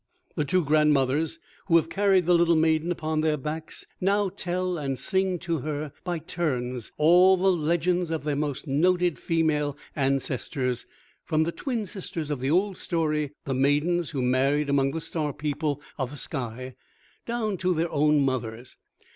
[0.35, 4.97] The two grandmothers, who have carried the little maiden upon their backs, now tell and
[4.97, 10.87] sing to her by turns all the legends of their most noted female ancestors,
[11.23, 15.33] from the twin sisters of the old story, the maidens who married among the star
[15.33, 16.73] people of the sky,
[17.27, 18.77] down to their own mothers.